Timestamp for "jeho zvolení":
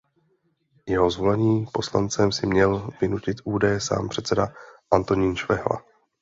0.87-1.65